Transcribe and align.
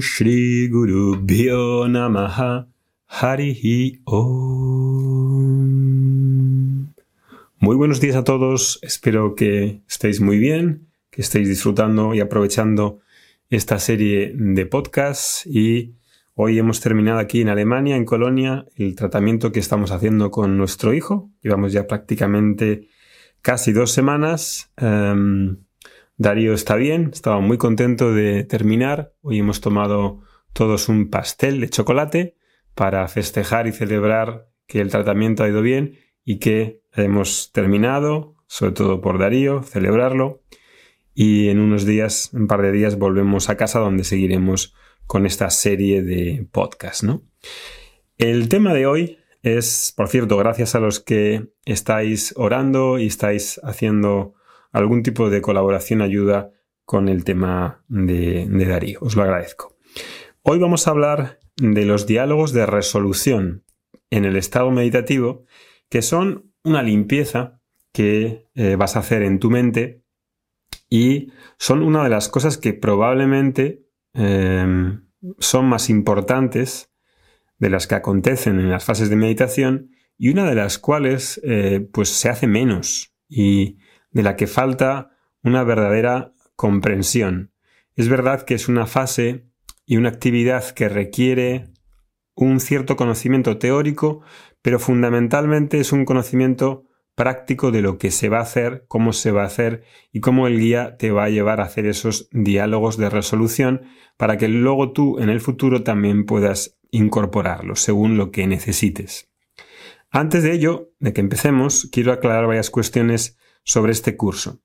Shri 0.00 0.68
Guru 0.68 1.16
Bhyo 1.22 1.88
Namaha 1.88 2.68
Om. 4.04 4.46
Muy 7.58 7.76
buenos 7.76 8.00
días 8.00 8.16
a 8.16 8.24
todos, 8.24 8.78
espero 8.82 9.34
que 9.34 9.80
estéis 9.88 10.20
muy 10.20 10.38
bien, 10.38 10.88
que 11.10 11.22
estéis 11.22 11.48
disfrutando 11.48 12.14
y 12.14 12.20
aprovechando 12.20 13.00
esta 13.50 13.78
serie 13.78 14.32
de 14.34 14.66
podcasts 14.66 15.46
y 15.46 15.94
hoy 16.34 16.58
hemos 16.58 16.80
terminado 16.80 17.18
aquí 17.18 17.40
en 17.40 17.48
Alemania, 17.48 17.96
en 17.96 18.04
Colonia, 18.04 18.66
el 18.76 18.94
tratamiento 18.94 19.52
que 19.52 19.60
estamos 19.60 19.90
haciendo 19.90 20.30
con 20.30 20.58
nuestro 20.58 20.94
hijo. 20.94 21.30
Llevamos 21.42 21.72
ya 21.72 21.86
prácticamente 21.86 22.88
casi 23.42 23.72
dos 23.72 23.92
semanas. 23.92 24.70
Em, 24.76 25.56
Darío 26.18 26.54
está 26.54 26.76
bien, 26.76 27.10
estaba 27.12 27.40
muy 27.40 27.58
contento 27.58 28.12
de 28.14 28.42
terminar. 28.44 29.12
Hoy 29.20 29.40
hemos 29.40 29.60
tomado 29.60 30.22
todos 30.54 30.88
un 30.88 31.10
pastel 31.10 31.60
de 31.60 31.68
chocolate 31.68 32.36
para 32.74 33.06
festejar 33.08 33.66
y 33.66 33.72
celebrar 33.72 34.48
que 34.66 34.80
el 34.80 34.90
tratamiento 34.90 35.44
ha 35.44 35.48
ido 35.48 35.60
bien 35.60 35.98
y 36.24 36.38
que 36.38 36.80
hemos 36.94 37.52
terminado, 37.52 38.34
sobre 38.46 38.72
todo 38.72 39.02
por 39.02 39.18
Darío, 39.18 39.62
celebrarlo. 39.62 40.42
Y 41.12 41.48
en 41.48 41.60
unos 41.60 41.84
días, 41.84 42.30
un 42.32 42.46
par 42.46 42.62
de 42.62 42.72
días, 42.72 42.98
volvemos 42.98 43.50
a 43.50 43.58
casa 43.58 43.78
donde 43.78 44.04
seguiremos 44.04 44.74
con 45.06 45.26
esta 45.26 45.50
serie 45.50 46.02
de 46.02 46.48
podcasts, 46.50 47.04
¿no? 47.04 47.24
El 48.16 48.48
tema 48.48 48.72
de 48.72 48.86
hoy 48.86 49.18
es, 49.42 49.92
por 49.94 50.08
cierto, 50.08 50.38
gracias 50.38 50.74
a 50.74 50.80
los 50.80 50.98
que 50.98 51.50
estáis 51.66 52.32
orando 52.36 52.98
y 52.98 53.06
estáis 53.06 53.60
haciendo 53.62 54.34
algún 54.72 55.02
tipo 55.02 55.30
de 55.30 55.40
colaboración 55.40 56.02
ayuda 56.02 56.50
con 56.84 57.08
el 57.08 57.24
tema 57.24 57.84
de, 57.88 58.46
Darío. 58.46 59.00
Os 59.02 59.16
lo 59.16 59.22
agradezco. 59.22 59.76
Hoy 60.42 60.58
vamos 60.58 60.86
a 60.86 60.92
hablar 60.92 61.40
de 61.56 61.84
los 61.84 62.06
diálogos 62.06 62.52
de 62.52 62.66
resolución 62.66 63.64
en 64.10 64.24
el 64.24 64.36
estado 64.36 64.70
meditativo, 64.70 65.44
que 65.88 66.02
son 66.02 66.52
una 66.62 66.82
limpieza 66.82 67.60
que 67.92 68.48
eh, 68.54 68.76
vas 68.76 68.96
a 68.96 69.00
hacer 69.00 69.22
en 69.22 69.40
tu 69.40 69.50
mente 69.50 70.04
y 70.88 71.32
son 71.58 71.82
una 71.82 72.04
de 72.04 72.10
las 72.10 72.28
cosas 72.28 72.58
que 72.58 72.72
probablemente 72.72 73.86
em, 74.12 75.08
son 75.38 75.66
más 75.66 75.90
importantes 75.90 76.92
de 77.58 77.70
las 77.70 77.86
que 77.86 77.94
acontecen 77.94 78.60
en 78.60 78.70
las 78.70 78.84
fases 78.84 79.10
de 79.10 79.16
meditación 79.16 79.90
y 80.18 80.28
una 80.28 80.48
de 80.48 80.54
las 80.54 80.78
cuales 80.78 81.40
eh, 81.44 81.88
pues 81.92 82.10
se 82.10 82.28
hace 82.28 82.46
menos 82.46 83.14
y 83.28 83.78
de 84.16 84.22
la 84.22 84.34
que 84.34 84.46
falta 84.46 85.10
una 85.42 85.62
verdadera 85.62 86.32
comprensión. 86.56 87.52
Es 87.96 88.08
verdad 88.08 88.46
que 88.46 88.54
es 88.54 88.66
una 88.66 88.86
fase 88.86 89.44
y 89.84 89.98
una 89.98 90.08
actividad 90.08 90.70
que 90.70 90.88
requiere 90.88 91.66
un 92.34 92.60
cierto 92.60 92.96
conocimiento 92.96 93.58
teórico, 93.58 94.22
pero 94.62 94.78
fundamentalmente 94.78 95.80
es 95.80 95.92
un 95.92 96.06
conocimiento 96.06 96.86
práctico 97.14 97.70
de 97.70 97.82
lo 97.82 97.98
que 97.98 98.10
se 98.10 98.30
va 98.30 98.38
a 98.38 98.44
hacer, 98.44 98.86
cómo 98.88 99.12
se 99.12 99.32
va 99.32 99.42
a 99.42 99.48
hacer 99.48 99.84
y 100.12 100.20
cómo 100.20 100.46
el 100.46 100.60
guía 100.60 100.96
te 100.96 101.10
va 101.10 101.24
a 101.24 101.28
llevar 101.28 101.60
a 101.60 101.64
hacer 101.64 101.84
esos 101.84 102.30
diálogos 102.32 102.96
de 102.96 103.10
resolución 103.10 103.82
para 104.16 104.38
que 104.38 104.48
luego 104.48 104.92
tú 104.92 105.18
en 105.18 105.28
el 105.28 105.42
futuro 105.42 105.82
también 105.82 106.24
puedas 106.24 106.78
incorporarlos 106.90 107.80
según 107.80 108.16
lo 108.16 108.30
que 108.30 108.46
necesites. 108.46 109.30
Antes 110.10 110.42
de 110.42 110.52
ello, 110.52 110.94
de 111.00 111.12
que 111.12 111.20
empecemos, 111.20 111.90
quiero 111.92 112.12
aclarar 112.12 112.46
varias 112.46 112.70
cuestiones 112.70 113.36
sobre 113.66 113.92
este 113.92 114.16
curso. 114.16 114.62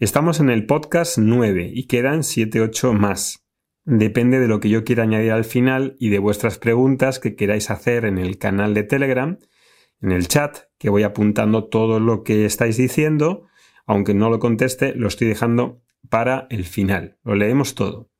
Estamos 0.00 0.40
en 0.40 0.48
el 0.48 0.64
podcast 0.64 1.18
9 1.18 1.70
y 1.72 1.86
quedan 1.86 2.20
7-8 2.20 2.92
más. 2.92 3.44
Depende 3.84 4.40
de 4.40 4.48
lo 4.48 4.58
que 4.58 4.70
yo 4.70 4.84
quiera 4.84 5.02
añadir 5.02 5.32
al 5.32 5.44
final 5.44 5.96
y 6.00 6.08
de 6.08 6.18
vuestras 6.18 6.58
preguntas 6.58 7.18
que 7.18 7.36
queráis 7.36 7.70
hacer 7.70 8.06
en 8.06 8.16
el 8.16 8.38
canal 8.38 8.72
de 8.72 8.84
Telegram, 8.84 9.38
en 10.00 10.12
el 10.12 10.28
chat, 10.28 10.60
que 10.78 10.88
voy 10.88 11.02
apuntando 11.02 11.68
todo 11.68 12.00
lo 12.00 12.24
que 12.24 12.46
estáis 12.46 12.78
diciendo. 12.78 13.46
Aunque 13.86 14.14
no 14.14 14.30
lo 14.30 14.38
conteste, 14.38 14.94
lo 14.94 15.08
estoy 15.08 15.28
dejando 15.28 15.82
para 16.08 16.46
el 16.48 16.64
final. 16.64 17.18
Lo 17.24 17.34
leemos 17.34 17.74
todo. 17.74 18.10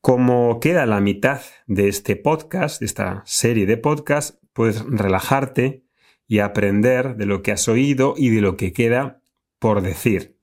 Como 0.00 0.60
queda 0.60 0.86
la 0.86 1.00
mitad 1.00 1.40
de 1.66 1.88
este 1.88 2.14
podcast, 2.14 2.80
de 2.80 2.86
esta 2.86 3.22
serie 3.26 3.66
de 3.66 3.76
podcasts, 3.76 4.38
puedes 4.52 4.84
relajarte 4.86 5.84
y 6.28 6.38
aprender 6.38 7.16
de 7.16 7.26
lo 7.26 7.42
que 7.42 7.50
has 7.50 7.66
oído 7.68 8.14
y 8.16 8.30
de 8.30 8.40
lo 8.40 8.56
que 8.56 8.72
queda 8.72 9.19
por 9.60 9.82
decir. 9.82 10.36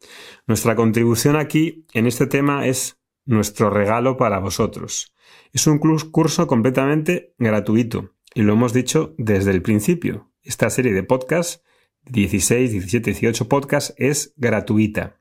Nuestra 0.45 0.77
contribución 0.77 1.35
aquí 1.35 1.85
en 1.93 2.07
este 2.07 2.27
tema 2.27 2.65
es 2.65 2.97
nuestro 3.25 3.69
regalo 3.69 4.15
para 4.15 4.39
vosotros. 4.39 5.13
Es 5.51 5.67
un 5.67 5.79
curso 5.79 6.47
completamente 6.47 7.33
gratuito 7.37 8.13
y 8.33 8.43
lo 8.43 8.53
hemos 8.53 8.71
dicho 8.71 9.13
desde 9.17 9.51
el 9.51 9.61
principio. 9.61 10.31
Esta 10.43 10.69
serie 10.69 10.93
de 10.93 11.03
podcasts, 11.03 11.61
16, 12.05 12.71
17, 12.71 13.11
18 13.11 13.49
podcasts, 13.49 13.93
es 13.97 14.33
gratuita. 14.37 15.19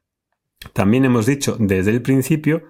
También 0.72 1.04
hemos 1.04 1.26
dicho 1.26 1.56
desde 1.58 1.90
el 1.90 2.02
principio 2.02 2.62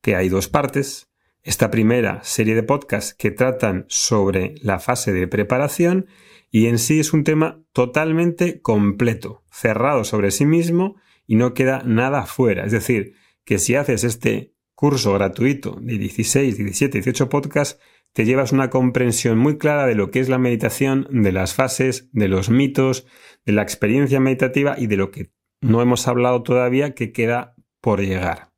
que 0.00 0.14
hay 0.14 0.28
dos 0.28 0.48
partes. 0.48 1.08
Esta 1.42 1.70
primera 1.70 2.22
serie 2.22 2.54
de 2.54 2.62
podcasts 2.62 3.14
que 3.14 3.30
tratan 3.30 3.84
sobre 3.88 4.54
la 4.62 4.78
fase 4.78 5.12
de 5.12 5.26
preparación 5.26 6.06
y 6.54 6.68
en 6.68 6.78
sí 6.78 7.00
es 7.00 7.12
un 7.12 7.24
tema 7.24 7.64
totalmente 7.72 8.60
completo, 8.62 9.42
cerrado 9.50 10.04
sobre 10.04 10.30
sí 10.30 10.46
mismo 10.46 10.94
y 11.26 11.34
no 11.34 11.52
queda 11.52 11.82
nada 11.84 12.26
fuera. 12.26 12.64
Es 12.64 12.70
decir, 12.70 13.14
que 13.44 13.58
si 13.58 13.74
haces 13.74 14.04
este 14.04 14.54
curso 14.76 15.12
gratuito 15.14 15.76
de 15.80 15.98
16, 15.98 16.56
17, 16.56 16.98
18 16.98 17.28
podcasts, 17.28 17.80
te 18.12 18.24
llevas 18.24 18.52
una 18.52 18.70
comprensión 18.70 19.36
muy 19.36 19.58
clara 19.58 19.84
de 19.84 19.96
lo 19.96 20.12
que 20.12 20.20
es 20.20 20.28
la 20.28 20.38
meditación, 20.38 21.08
de 21.10 21.32
las 21.32 21.54
fases, 21.54 22.08
de 22.12 22.28
los 22.28 22.50
mitos, 22.50 23.04
de 23.44 23.52
la 23.52 23.62
experiencia 23.62 24.20
meditativa 24.20 24.76
y 24.78 24.86
de 24.86 24.96
lo 24.96 25.10
que 25.10 25.32
no 25.60 25.82
hemos 25.82 26.06
hablado 26.06 26.44
todavía 26.44 26.94
que 26.94 27.10
queda 27.10 27.56
por 27.80 28.00
llegar. 28.00 28.52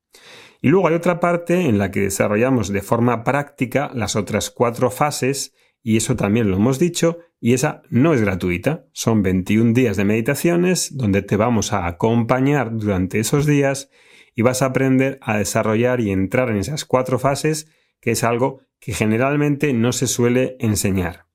Y 0.60 0.68
luego 0.68 0.88
hay 0.88 0.94
otra 0.96 1.18
parte 1.18 1.62
en 1.62 1.78
la 1.78 1.90
que 1.90 2.00
desarrollamos 2.00 2.68
de 2.68 2.82
forma 2.82 3.24
práctica 3.24 3.90
las 3.94 4.16
otras 4.16 4.50
cuatro 4.50 4.90
fases 4.90 5.54
y 5.82 5.96
eso 5.96 6.14
también 6.14 6.50
lo 6.50 6.56
hemos 6.56 6.78
dicho, 6.78 7.20
y 7.40 7.52
esa 7.54 7.82
no 7.90 8.14
es 8.14 8.20
gratuita. 8.20 8.86
Son 8.92 9.22
21 9.22 9.72
días 9.72 9.96
de 9.96 10.04
meditaciones 10.04 10.96
donde 10.96 11.22
te 11.22 11.36
vamos 11.36 11.72
a 11.72 11.86
acompañar 11.86 12.76
durante 12.76 13.18
esos 13.18 13.46
días 13.46 13.90
y 14.34 14.42
vas 14.42 14.62
a 14.62 14.66
aprender 14.66 15.18
a 15.22 15.38
desarrollar 15.38 16.00
y 16.00 16.10
entrar 16.10 16.50
en 16.50 16.56
esas 16.56 16.84
cuatro 16.84 17.18
fases, 17.18 17.68
que 18.00 18.12
es 18.12 18.24
algo 18.24 18.60
que 18.78 18.92
generalmente 18.92 19.72
no 19.72 19.92
se 19.92 20.06
suele 20.06 20.56
enseñar. 20.60 21.26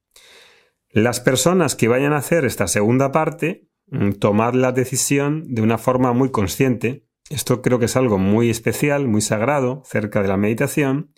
Las 0.90 1.20
personas 1.20 1.76
que 1.76 1.88
vayan 1.88 2.14
a 2.14 2.18
hacer 2.18 2.46
esta 2.46 2.68
segunda 2.68 3.12
parte, 3.12 3.70
mm, 3.88 4.12
tomad 4.14 4.54
la 4.54 4.72
decisión 4.72 5.46
de 5.48 5.62
una 5.62 5.78
forma 5.78 6.14
muy 6.14 6.32
consciente. 6.32 7.08
Esto 7.30 7.62
creo 7.62 7.80
que 7.80 7.86
es 7.86 7.96
algo 7.96 8.18
muy 8.18 8.50
especial, 8.50 9.08
muy 9.08 9.22
sagrado, 9.22 9.84
cerca 9.86 10.22
de 10.22 10.28
la 10.28 10.38
meditación, 10.38 11.14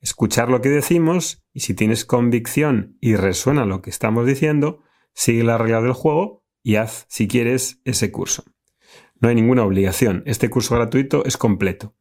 escuchar 0.00 0.48
lo 0.48 0.60
que 0.60 0.68
decimos 0.68 1.44
y 1.52 1.60
si 1.60 1.74
tienes 1.74 2.04
convicción 2.04 2.96
y 3.00 3.16
resuena 3.16 3.64
lo 3.64 3.82
que 3.82 3.90
estamos 3.90 4.26
diciendo, 4.26 4.82
sigue 5.14 5.44
la 5.44 5.58
regla 5.58 5.82
del 5.82 5.92
juego 5.92 6.44
y 6.62 6.76
haz, 6.76 7.06
si 7.08 7.28
quieres, 7.28 7.80
ese 7.84 8.10
curso. 8.10 8.44
No 9.20 9.28
hay 9.28 9.34
ninguna 9.34 9.64
obligación. 9.64 10.22
Este 10.26 10.48
curso 10.48 10.74
gratuito 10.74 11.24
es 11.24 11.36
completo. 11.36 11.94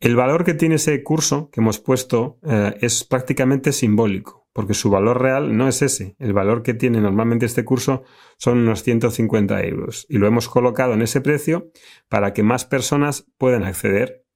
El 0.00 0.16
valor 0.16 0.44
que 0.44 0.54
tiene 0.54 0.74
ese 0.74 1.02
curso 1.02 1.48
que 1.50 1.60
hemos 1.60 1.78
puesto 1.78 2.38
eh, 2.42 2.74
es 2.80 3.04
prácticamente 3.04 3.72
simbólico, 3.72 4.48
porque 4.52 4.74
su 4.74 4.90
valor 4.90 5.22
real 5.22 5.56
no 5.56 5.68
es 5.68 5.80
ese. 5.80 6.16
El 6.18 6.32
valor 6.32 6.62
que 6.62 6.74
tiene 6.74 7.00
normalmente 7.00 7.46
este 7.46 7.64
curso 7.64 8.02
son 8.36 8.58
unos 8.58 8.82
150 8.82 9.62
euros 9.62 10.04
y 10.08 10.18
lo 10.18 10.26
hemos 10.26 10.48
colocado 10.48 10.94
en 10.94 11.02
ese 11.02 11.20
precio 11.20 11.70
para 12.08 12.32
que 12.32 12.42
más 12.42 12.64
personas 12.64 13.26
puedan 13.38 13.62
acceder. 13.62 14.26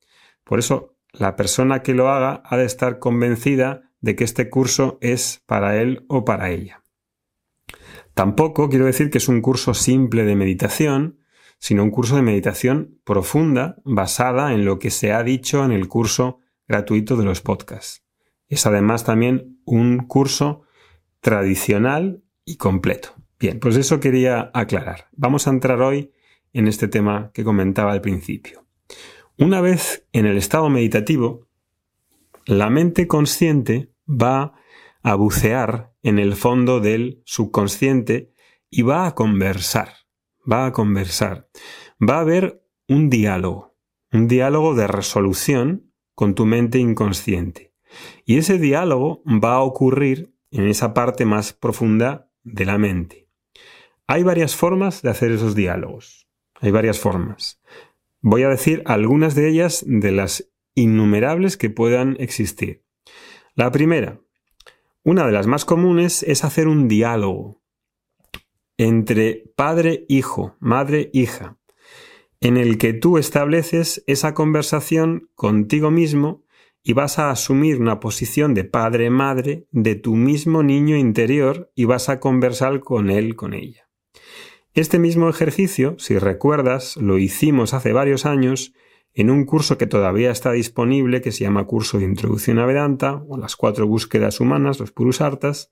Por 0.44 0.60
eso 0.60 0.95
la 1.18 1.36
persona 1.36 1.82
que 1.82 1.94
lo 1.94 2.08
haga 2.08 2.42
ha 2.44 2.56
de 2.56 2.64
estar 2.64 2.98
convencida 2.98 3.92
de 4.00 4.16
que 4.16 4.24
este 4.24 4.50
curso 4.50 4.98
es 5.00 5.42
para 5.46 5.80
él 5.80 6.04
o 6.08 6.24
para 6.24 6.50
ella. 6.50 6.82
Tampoco 8.14 8.68
quiero 8.68 8.86
decir 8.86 9.10
que 9.10 9.18
es 9.18 9.28
un 9.28 9.42
curso 9.42 9.74
simple 9.74 10.24
de 10.24 10.36
meditación, 10.36 11.18
sino 11.58 11.82
un 11.82 11.90
curso 11.90 12.16
de 12.16 12.22
meditación 12.22 12.98
profunda 13.04 13.76
basada 13.84 14.52
en 14.52 14.64
lo 14.64 14.78
que 14.78 14.90
se 14.90 15.12
ha 15.12 15.22
dicho 15.22 15.64
en 15.64 15.72
el 15.72 15.88
curso 15.88 16.40
gratuito 16.68 17.16
de 17.16 17.24
los 17.24 17.40
podcasts. 17.40 18.04
Es 18.48 18.66
además 18.66 19.04
también 19.04 19.60
un 19.64 20.06
curso 20.06 20.62
tradicional 21.20 22.22
y 22.44 22.56
completo. 22.56 23.14
Bien, 23.38 23.58
pues 23.60 23.76
eso 23.76 24.00
quería 24.00 24.50
aclarar. 24.54 25.08
Vamos 25.12 25.46
a 25.46 25.50
entrar 25.50 25.82
hoy 25.82 26.12
en 26.52 26.69
este 26.69 26.88
tema 26.88 27.30
que 27.34 27.44
comentaba 27.44 27.92
al 27.92 28.00
principio. 28.00 28.64
Una 29.38 29.60
vez 29.60 30.06
en 30.12 30.24
el 30.24 30.38
estado 30.38 30.70
meditativo, 30.70 31.46
la 32.46 32.70
mente 32.70 33.06
consciente 33.06 33.92
va 34.08 34.54
a 35.02 35.14
bucear 35.14 35.92
en 36.02 36.18
el 36.18 36.36
fondo 36.36 36.80
del 36.80 37.20
subconsciente 37.26 38.32
y 38.70 38.80
va 38.80 39.06
a 39.06 39.14
conversar, 39.14 39.90
va 40.50 40.64
a 40.64 40.72
conversar, 40.72 41.50
va 42.00 42.16
a 42.16 42.20
haber 42.20 42.64
un 42.88 43.10
diálogo, 43.10 43.76
un 44.10 44.26
diálogo 44.26 44.74
de 44.74 44.86
resolución 44.86 45.92
con 46.14 46.34
tu 46.34 46.46
mente 46.46 46.78
inconsciente. 46.78 47.74
Y 48.24 48.38
ese 48.38 48.58
diálogo 48.58 49.22
va 49.26 49.56
a 49.56 49.60
ocurrir 49.60 50.32
en 50.50 50.66
esa 50.66 50.94
parte 50.94 51.26
más 51.26 51.52
profunda 51.52 52.30
de 52.42 52.64
la 52.64 52.78
mente. 52.78 53.28
Hay 54.06 54.22
varias 54.22 54.56
formas 54.56 55.02
de 55.02 55.10
hacer 55.10 55.30
esos 55.30 55.54
diálogos. 55.54 56.26
Hay 56.58 56.70
varias 56.70 56.98
formas. 56.98 57.60
Voy 58.20 58.42
a 58.42 58.48
decir 58.48 58.82
algunas 58.86 59.34
de 59.34 59.48
ellas 59.48 59.84
de 59.86 60.12
las 60.12 60.50
innumerables 60.74 61.56
que 61.56 61.70
puedan 61.70 62.16
existir. 62.18 62.84
La 63.54 63.70
primera, 63.70 64.20
una 65.02 65.26
de 65.26 65.32
las 65.32 65.46
más 65.46 65.64
comunes 65.64 66.22
es 66.24 66.44
hacer 66.44 66.68
un 66.68 66.88
diálogo 66.88 67.62
entre 68.78 69.44
padre-hijo, 69.56 70.56
madre-hija, 70.60 71.58
en 72.40 72.56
el 72.56 72.76
que 72.76 72.92
tú 72.92 73.16
estableces 73.16 74.04
esa 74.06 74.34
conversación 74.34 75.30
contigo 75.34 75.90
mismo 75.90 76.44
y 76.82 76.92
vas 76.92 77.19
a 77.19 77.30
asumir 77.30 77.80
una 77.80 77.98
posición 77.98 78.54
de 78.54 78.64
padre-madre 78.64 79.66
de 79.70 79.94
tu 79.94 80.14
mismo 80.14 80.62
niño 80.62 80.96
interior 80.96 81.72
y 81.74 81.84
vas 81.84 82.08
a 82.08 82.20
conversar 82.20 82.80
con 82.80 83.10
él, 83.10 83.34
con 83.34 83.54
ella. 83.54 83.85
Este 84.76 84.99
mismo 84.99 85.31
ejercicio, 85.31 85.96
si 85.99 86.19
recuerdas, 86.19 86.99
lo 86.99 87.17
hicimos 87.17 87.73
hace 87.73 87.94
varios 87.94 88.26
años 88.26 88.75
en 89.14 89.31
un 89.31 89.46
curso 89.46 89.78
que 89.78 89.87
todavía 89.87 90.31
está 90.31 90.52
disponible, 90.52 91.23
que 91.23 91.32
se 91.32 91.44
llama 91.44 91.64
Curso 91.64 91.99
de 91.99 92.05
Introducción 92.05 92.58
a 92.58 92.67
Vedanta, 92.67 93.25
o 93.26 93.38
las 93.38 93.56
cuatro 93.56 93.87
búsquedas 93.87 94.38
humanas, 94.38 94.78
los 94.78 94.93
Purusartas, 94.93 95.70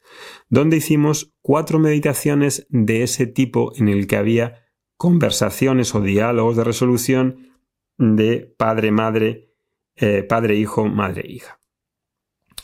donde 0.48 0.78
hicimos 0.78 1.34
cuatro 1.42 1.78
meditaciones 1.78 2.66
de 2.70 3.02
ese 3.02 3.26
tipo 3.26 3.74
en 3.76 3.88
el 3.88 4.06
que 4.06 4.16
había 4.16 4.64
conversaciones 4.96 5.94
o 5.94 6.00
diálogos 6.00 6.56
de 6.56 6.64
resolución 6.64 7.50
de 7.98 8.54
padre-madre, 8.56 9.52
eh, 9.96 10.22
padre-hijo, 10.22 10.86
madre-hija. 10.86 11.60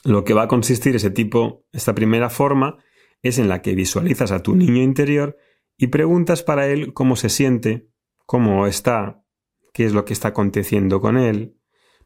Lo 0.05 0.25
que 0.25 0.33
va 0.33 0.45
a 0.45 0.49
consistir 0.49 0.97
ese 0.97 1.11
tipo, 1.11 1.67
esta 1.71 1.95
primera 1.95 2.31
forma, 2.31 2.79
es 3.21 3.39
en 3.39 3.51
la 3.51 3.61
que 3.61 3.75
visualizas 3.75 4.33
a 4.33 4.43
tu 4.43 4.57
niño 4.57 4.81
interior 4.81 5.37
y 5.81 5.87
preguntas 5.87 6.43
para 6.43 6.67
él 6.67 6.93
cómo 6.93 7.17
se 7.17 7.31
siente, 7.31 7.89
cómo 8.27 8.67
está, 8.67 9.25
qué 9.73 9.87
es 9.87 9.95
lo 9.95 10.05
que 10.05 10.13
está 10.13 10.29
aconteciendo 10.29 11.01
con 11.01 11.17
él, 11.17 11.57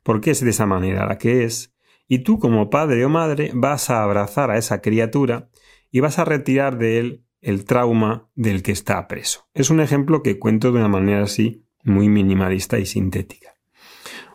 por 0.05 0.21
qué 0.21 0.31
es 0.31 0.41
de 0.41 0.51
esa 0.51 0.65
manera 0.65 1.07
la 1.07 1.19
que 1.19 1.43
es, 1.43 1.75
y 2.07 2.21
tú 2.21 2.39
como 2.39 2.71
padre 2.71 3.05
o 3.05 3.09
madre 3.09 3.51
vas 3.53 3.91
a 3.91 4.05
abrazar 4.05 4.53
a 4.53 4.59
esa 4.59 4.81
criatura 4.81 5.51
y 5.91 5.99
vas 5.99 6.21
a 6.21 6.25
retirar 6.25 6.79
de 6.79 7.01
él 7.01 7.25
el 7.41 7.65
trauma 7.65 8.31
del 8.37 8.63
que 8.63 8.71
está 8.71 9.09
preso. 9.09 9.49
Es 9.55 9.71
un 9.71 9.81
ejemplo 9.81 10.23
que 10.23 10.39
cuento 10.39 10.71
de 10.71 10.79
una 10.79 10.89
manera 10.89 11.25
así 11.25 11.67
muy 11.83 12.09
minimalista 12.09 12.79
y 12.79 12.87
sintética. 12.87 13.55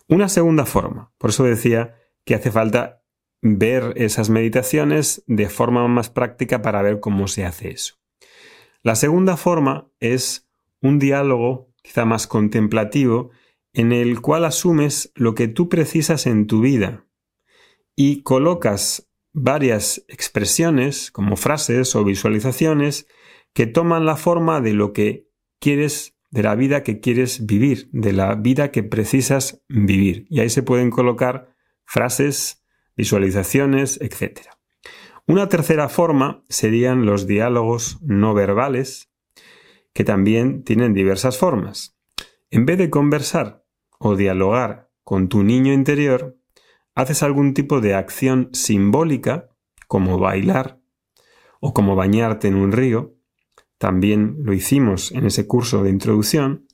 Una 0.09 0.27
segunda 0.27 0.65
forma, 0.65 1.13
por 1.17 1.29
eso 1.29 1.45
decía 1.45 1.95
que 2.25 2.35
hace 2.35 2.51
falta 2.51 3.03
ver 3.41 3.93
esas 3.95 4.29
meditaciones 4.29 5.23
de 5.27 5.47
forma 5.47 5.87
más 5.87 6.09
práctica 6.09 6.61
para 6.61 6.81
ver 6.81 6.99
cómo 6.99 7.29
se 7.29 7.45
hace 7.45 7.69
eso. 7.69 7.99
La 8.81 8.95
segunda 8.95 9.35
forma 9.35 9.91
es 9.99 10.49
un 10.81 10.99
diálogo 10.99 11.69
quizá 11.81 12.05
más 12.05 12.27
contemplativo, 12.27 13.31
en 13.73 13.91
el 13.91 14.21
cual 14.21 14.45
asumes 14.45 15.11
lo 15.15 15.35
que 15.35 15.47
tú 15.47 15.69
precisas 15.69 16.25
en 16.27 16.47
tu 16.47 16.61
vida 16.61 17.05
y 17.95 18.23
colocas 18.23 19.09
varias 19.33 20.03
expresiones 20.07 21.11
como 21.11 21.35
frases 21.35 21.95
o 21.95 22.03
visualizaciones 22.03 23.07
que 23.53 23.67
toman 23.67 24.05
la 24.05 24.15
forma 24.15 24.61
de 24.61 24.73
lo 24.73 24.93
que 24.93 25.27
quieres, 25.59 26.15
de 26.29 26.43
la 26.43 26.55
vida 26.55 26.83
que 26.83 26.99
quieres 26.99 27.45
vivir, 27.45 27.89
de 27.91 28.13
la 28.13 28.35
vida 28.35 28.71
que 28.71 28.83
precisas 28.83 29.61
vivir. 29.67 30.25
Y 30.29 30.39
ahí 30.39 30.49
se 30.49 30.63
pueden 30.63 30.89
colocar 30.89 31.53
frases, 31.85 32.63
visualizaciones, 32.95 33.99
etc. 34.01 34.58
Una 35.29 35.47
tercera 35.47 35.89
forma 35.89 36.43
serían 36.49 37.05
los 37.05 37.27
diálogos 37.27 37.99
no 38.01 38.33
verbales, 38.33 39.11
que 39.93 40.03
también 40.03 40.63
tienen 40.63 40.95
diversas 40.95 41.37
formas. 41.37 41.95
En 42.49 42.65
vez 42.65 42.79
de 42.79 42.89
conversar 42.89 43.63
o 43.99 44.15
dialogar 44.15 44.89
con 45.03 45.29
tu 45.29 45.43
niño 45.43 45.71
interior, 45.71 46.39
haces 46.95 47.21
algún 47.21 47.53
tipo 47.53 47.79
de 47.79 47.93
acción 47.93 48.49
simbólica, 48.53 49.51
como 49.87 50.17
bailar 50.17 50.79
o 51.59 51.75
como 51.75 51.95
bañarte 51.95 52.47
en 52.47 52.55
un 52.55 52.71
río, 52.71 53.13
también 53.77 54.37
lo 54.39 54.53
hicimos 54.53 55.11
en 55.11 55.27
ese 55.27 55.45
curso 55.45 55.83
de 55.83 55.91
introducción, 55.91 56.65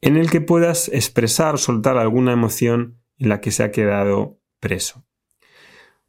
en 0.00 0.16
el 0.16 0.30
que 0.30 0.40
puedas 0.40 0.88
expresar 0.88 1.56
o 1.56 1.58
soltar 1.58 1.98
alguna 1.98 2.32
emoción 2.32 3.02
en 3.18 3.28
la 3.28 3.42
que 3.42 3.50
se 3.50 3.64
ha 3.64 3.70
quedado 3.70 4.40
preso. 4.60 5.04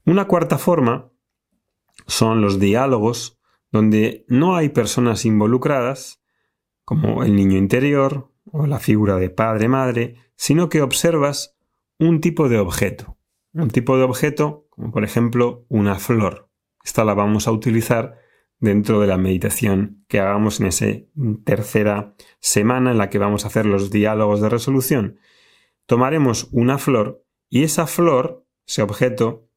Una 0.05 0.29
cuarta 0.29 0.57
forma 0.57 1.12
son 2.07 2.41
los 2.41 2.59
diálogos 2.59 3.39
donde 3.71 4.23
no 4.27 4.55
hay 4.55 4.69
personas 4.69 5.25
involucradas, 5.25 6.21
como 6.85 7.23
el 7.23 7.35
niño 7.35 7.57
interior 7.57 8.31
o 8.45 8.67
la 8.67 8.79
figura 8.79 9.15
de 9.17 9.29
padre-madre, 9.29 10.15
sino 10.35 10.69
que 10.69 10.81
observas 10.81 11.57
un 11.97 12.21
tipo 12.21 12.49
de 12.49 12.59
objeto. 12.59 13.17
Un 13.53 13.69
tipo 13.69 13.97
de 13.97 14.03
objeto, 14.03 14.67
como 14.69 14.91
por 14.91 15.03
ejemplo 15.03 15.65
una 15.69 15.95
flor. 15.95 16.49
Esta 16.83 17.03
la 17.03 17.13
vamos 17.13 17.47
a 17.47 17.51
utilizar 17.51 18.19
dentro 18.59 18.99
de 19.01 19.07
la 19.07 19.17
meditación 19.17 20.05
que 20.07 20.19
hagamos 20.19 20.59
en 20.59 20.67
esa 20.67 20.85
tercera 21.43 22.15
semana 22.39 22.91
en 22.91 22.97
la 22.97 23.09
que 23.09 23.17
vamos 23.17 23.43
a 23.43 23.47
hacer 23.47 23.65
los 23.65 23.89
diálogos 23.89 24.41
de 24.41 24.49
resolución. 24.49 25.19
Tomaremos 25.85 26.47
una 26.51 26.77
flor 26.77 27.25
y 27.49 27.63
esa 27.63 27.87
flor, 27.87 28.45
ese 28.65 28.81
objeto, 28.81 29.49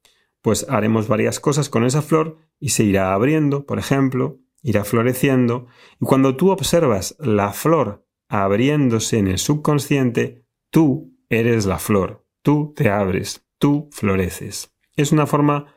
pues 0.47 0.65
haremos 0.69 1.09
varias 1.09 1.41
cosas 1.41 1.69
con 1.69 1.85
esa 1.85 2.03
flor 2.03 2.39
y 2.61 2.69
se 2.69 2.85
irá 2.85 3.13
abriendo, 3.13 3.67
por 3.67 3.81
ejemplo, 3.81 4.39
irá 4.63 4.85
floreciendo, 4.85 5.67
y 6.01 6.05
cuando 6.05 6.37
tú 6.37 6.51
observas 6.51 7.17
la 7.19 7.53
flor 7.53 8.07
abriéndose 8.29 9.19
en 9.19 9.27
el 9.27 9.39
subconsciente, 9.39 10.45
tú 10.71 11.19
eres 11.31 11.67
la 11.67 11.81
flor, 11.81 12.25
tú 12.43 12.73
te 12.77 12.91
abres, 12.91 13.45
tú 13.59 13.89
floreces. 13.91 14.73
Es 14.95 15.11
una 15.11 15.27
forma 15.27 15.75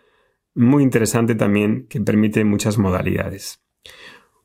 muy 0.54 0.84
interesante 0.84 1.34
también 1.34 1.88
que 1.90 2.00
permite 2.00 2.46
muchas 2.46 2.78
modalidades. 2.78 3.64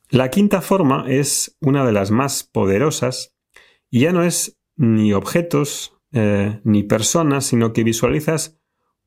La 0.09 0.31
quinta 0.31 0.63
forma 0.63 1.05
es 1.07 1.59
una 1.61 1.85
de 1.85 1.93
las 1.93 2.11
más 2.11 2.45
poderosas 2.45 3.37
y 3.91 4.01
ya 4.01 4.13
no 4.13 4.23
es 4.23 4.59
ni 4.75 5.13
objetos 5.13 5.99
eh, 6.13 6.63
ni 6.65 6.83
personas, 6.83 7.45
sino 7.45 7.75
que 7.75 7.85
visualizas 7.85 8.59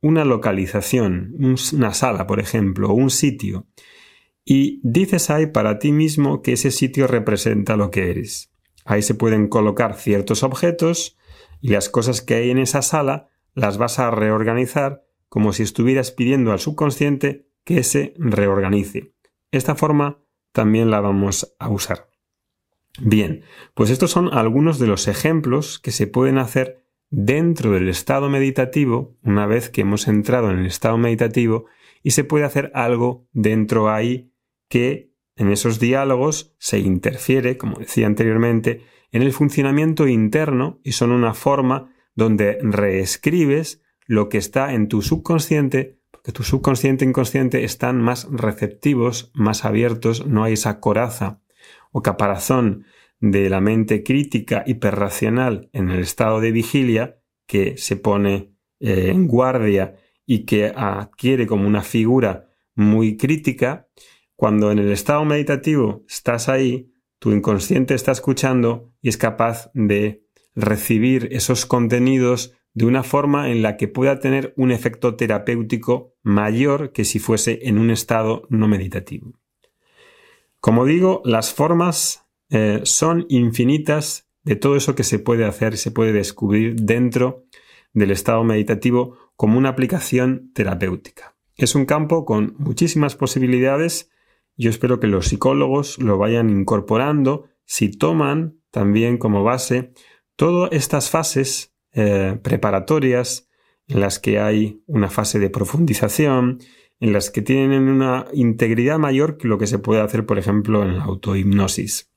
una 0.02 0.26
localización, 0.26 1.36
una 1.38 1.94
sala, 1.94 2.28
por 2.28 2.40
ejemplo, 2.40 2.90
o 2.90 2.94
un 2.94 3.10
sitio, 3.10 3.68
y 4.46 4.80
dices 4.84 5.30
ahí 5.30 5.48
para 5.48 5.80
ti 5.80 5.92
mismo 5.92 6.42
que 6.42 6.54
ese 6.54 6.72
sitio 6.72 7.08
representa 7.08 7.76
lo 7.76 7.92
que 7.92 8.10
eres. 8.10 8.54
Ahí 8.86 9.02
se 9.02 9.14
pueden 9.14 9.50
colocar 9.50 9.96
ciertos 9.96 10.44
objetos 10.44 11.18
y 11.60 11.70
las 11.70 11.90
cosas 11.90 12.22
que 12.22 12.36
hay 12.36 12.50
en 12.52 12.58
esa 12.58 12.82
sala 12.82 13.28
las 13.54 13.78
vas 13.78 14.00
a 14.00 14.10
reorganizar 14.12 15.04
como 15.28 15.52
si 15.52 15.64
estuvieras 15.64 16.12
pidiendo 16.12 16.54
al 16.54 16.60
subconsciente 16.60 17.50
que 17.66 17.84
se 17.84 18.14
reorganice. 18.18 19.14
Esta 19.52 19.76
forma 19.76 20.20
también 20.54 20.90
la 20.90 21.02
vamos 21.02 21.54
a 21.60 21.70
usar. 21.70 22.10
Bien, 23.00 23.44
pues 23.74 23.90
estos 23.90 24.12
son 24.12 24.34
algunos 24.34 24.80
de 24.80 24.88
los 24.88 25.08
ejemplos 25.08 25.80
que 25.80 25.92
se 25.92 26.08
pueden 26.08 26.38
hacer 26.38 26.87
dentro 27.10 27.72
del 27.72 27.90
estado 27.90 28.30
meditativo, 28.30 29.18
una 29.24 29.46
vez 29.46 29.70
que 29.70 29.82
hemos 29.82 30.08
entrado 30.08 30.52
en 30.52 30.60
el 30.60 30.66
estado 30.66 30.98
meditativo, 30.98 31.66
y 32.04 32.12
se 32.12 32.24
puede 32.24 32.46
hacer 32.46 32.72
algo 32.74 33.28
dentro 33.32 33.90
ahí 33.90 34.32
que 34.70 35.14
en 35.36 35.52
esos 35.52 35.80
diálogos 35.80 36.56
se 36.58 36.80
interfiere, 36.80 37.58
como 37.58 37.80
decía 37.80 38.08
anteriormente, 38.08 38.82
en 39.12 39.22
el 39.22 39.32
funcionamiento 39.32 40.08
interno 40.08 40.80
y 40.84 40.94
son 40.94 41.12
una 41.12 41.34
forma 41.34 41.94
donde 42.16 42.58
reescribes 42.62 43.82
lo 44.06 44.30
que 44.30 44.38
está 44.38 44.74
en 44.74 44.88
tu 44.88 45.02
subconsciente, 45.02 46.00
porque 46.12 46.32
tu 46.32 46.44
subconsciente 46.44 47.06
e 47.06 47.10
inconsciente 47.10 47.64
están 47.64 48.02
más 48.02 48.28
receptivos, 48.32 49.32
más 49.34 49.66
abiertos, 49.66 50.26
no 50.26 50.44
hay 50.44 50.54
esa 50.54 50.80
coraza 50.80 51.42
o 51.92 52.02
caparazón 52.02 52.86
de 53.20 53.50
la 53.50 53.62
mente 53.62 54.04
crítica 54.04 54.64
hiperracional 54.66 55.70
en 55.74 55.90
el 55.90 56.00
estado 56.00 56.40
de 56.40 56.52
vigilia 56.52 57.20
que 57.48 57.78
se 57.78 57.96
pone 57.96 58.54
eh, 58.80 59.10
en 59.10 59.28
guardia 59.28 59.96
y 60.26 60.46
que 60.46 60.72
adquiere 60.76 61.48
como 61.48 61.68
una 61.68 61.82
figura 61.82 62.50
muy 62.76 63.18
crítica 63.18 63.88
cuando 64.36 64.72
en 64.72 64.78
el 64.78 64.92
estado 64.92 65.26
meditativo 65.26 66.06
estás 66.08 66.48
ahí, 66.48 66.94
tu 67.18 67.32
inconsciente 67.32 67.96
está 67.96 68.12
escuchando 68.12 68.94
y 69.02 69.10
es 69.10 69.18
capaz 69.18 69.72
de 69.74 70.24
recibir 70.54 71.30
esos 71.32 71.66
contenidos 71.66 72.54
de 72.76 72.86
una 72.86 73.02
forma 73.02 73.50
en 73.50 73.64
la 73.64 73.78
que 73.78 73.88
pueda 73.88 74.20
tener 74.20 74.54
un 74.56 74.72
efecto 74.72 75.16
terapéutico 75.16 76.14
mayor 76.22 76.92
que 76.92 77.06
si 77.06 77.18
fuese 77.18 77.62
en 77.64 77.80
un 77.80 77.90
estado 77.90 78.44
no 78.50 78.68
meditativo. 78.68 79.34
Como 80.60 80.86
digo, 80.86 81.24
las 81.26 81.52
formas 81.52 82.27
eh, 82.50 82.82
son 82.84 83.26
infinitas 83.30 84.30
de 84.44 84.56
todo 84.56 84.76
eso 84.76 84.96
que 84.96 85.04
se 85.04 85.20
puede 85.20 85.46
hacer 85.46 85.74
y 85.74 85.78
se 85.78 85.92
puede 85.92 86.14
descubrir 86.14 86.76
dentro 86.76 87.46
del 87.94 88.12
estado 88.12 88.44
meditativo 88.44 89.18
como 89.36 89.58
una 89.58 89.70
aplicación 89.70 90.52
terapéutica. 90.54 91.36
Es 91.56 91.76
un 91.76 91.86
campo 91.86 92.26
con 92.26 92.56
muchísimas 92.58 93.16
posibilidades. 93.16 94.10
Yo 94.56 94.70
espero 94.70 95.00
que 95.00 95.08
los 95.08 95.28
psicólogos 95.28 95.98
lo 96.00 96.18
vayan 96.18 96.50
incorporando 96.50 97.50
si 97.66 97.90
toman 97.90 98.62
también 98.72 99.18
como 99.18 99.44
base 99.44 99.92
todas 100.36 100.72
estas 100.72 101.10
fases 101.10 101.74
eh, 101.94 102.40
preparatorias 102.42 103.50
en 103.88 104.00
las 104.00 104.20
que 104.20 104.40
hay 104.40 104.84
una 104.86 105.10
fase 105.10 105.40
de 105.40 105.50
profundización, 105.50 106.60
en 107.00 107.14
las 107.14 107.32
que 107.32 107.42
tienen 107.42 107.90
una 107.90 108.26
integridad 108.34 109.00
mayor 109.00 109.38
que 109.38 109.48
lo 109.48 109.58
que 109.58 109.68
se 109.68 109.80
puede 109.80 110.02
hacer, 110.02 110.26
por 110.26 110.38
ejemplo, 110.38 110.84
en 110.84 110.98
la 110.98 111.06
autohipnosis. 111.06 112.12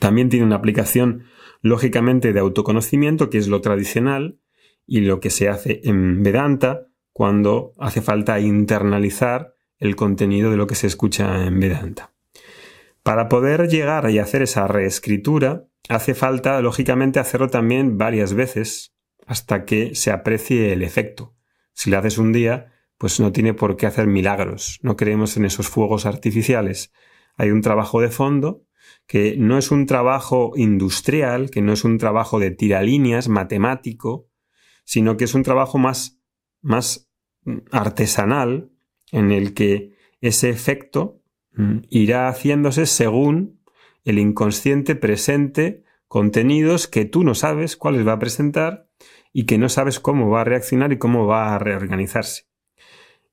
También 0.00 0.28
tiene 0.28 0.46
una 0.46 0.56
aplicación, 0.56 1.24
lógicamente, 1.60 2.32
de 2.32 2.40
autoconocimiento, 2.40 3.30
que 3.30 3.38
es 3.38 3.48
lo 3.48 3.60
tradicional, 3.60 4.38
y 4.86 5.00
lo 5.00 5.20
que 5.20 5.30
se 5.30 5.48
hace 5.48 5.80
en 5.84 6.22
Vedanta 6.22 6.88
cuando 7.12 7.72
hace 7.78 8.02
falta 8.02 8.40
internalizar 8.40 9.54
el 9.78 9.96
contenido 9.96 10.50
de 10.50 10.56
lo 10.56 10.66
que 10.66 10.74
se 10.74 10.86
escucha 10.86 11.46
en 11.46 11.60
Vedanta. 11.60 12.12
Para 13.02 13.28
poder 13.28 13.68
llegar 13.68 14.10
y 14.10 14.18
hacer 14.18 14.42
esa 14.42 14.66
reescritura, 14.66 15.64
hace 15.88 16.14
falta, 16.14 16.60
lógicamente, 16.60 17.20
hacerlo 17.20 17.48
también 17.48 17.98
varias 17.98 18.34
veces 18.34 18.94
hasta 19.26 19.64
que 19.64 19.94
se 19.94 20.10
aprecie 20.10 20.72
el 20.72 20.82
efecto. 20.82 21.34
Si 21.72 21.90
lo 21.90 21.98
haces 21.98 22.18
un 22.18 22.32
día, 22.32 22.72
pues 22.98 23.20
no 23.20 23.32
tiene 23.32 23.54
por 23.54 23.76
qué 23.76 23.86
hacer 23.86 24.06
milagros. 24.06 24.78
No 24.82 24.96
creemos 24.96 25.36
en 25.36 25.44
esos 25.44 25.68
fuegos 25.68 26.06
artificiales. 26.06 26.92
Hay 27.36 27.50
un 27.50 27.60
trabajo 27.60 28.00
de 28.00 28.08
fondo 28.08 28.64
que 29.06 29.36
no 29.36 29.58
es 29.58 29.70
un 29.70 29.86
trabajo 29.86 30.52
industrial, 30.56 31.50
que 31.50 31.62
no 31.62 31.72
es 31.72 31.84
un 31.84 31.98
trabajo 31.98 32.38
de 32.38 32.50
tiralíneas 32.50 33.28
matemático, 33.28 34.28
sino 34.84 35.16
que 35.16 35.24
es 35.24 35.34
un 35.34 35.42
trabajo 35.42 35.78
más, 35.78 36.20
más 36.62 37.10
artesanal 37.70 38.70
en 39.12 39.30
el 39.30 39.54
que 39.54 39.94
ese 40.20 40.50
efecto 40.50 41.20
mm, 41.52 41.78
irá 41.90 42.28
haciéndose 42.28 42.86
según 42.86 43.60
el 44.04 44.18
inconsciente 44.18 44.94
presente 44.94 45.84
contenidos 46.08 46.86
que 46.86 47.04
tú 47.04 47.24
no 47.24 47.34
sabes 47.34 47.76
cuáles 47.76 48.06
va 48.06 48.12
a 48.12 48.18
presentar 48.18 48.88
y 49.32 49.46
que 49.46 49.58
no 49.58 49.68
sabes 49.68 50.00
cómo 50.00 50.30
va 50.30 50.42
a 50.42 50.44
reaccionar 50.44 50.92
y 50.92 50.98
cómo 50.98 51.26
va 51.26 51.54
a 51.54 51.58
reorganizarse. 51.58 52.44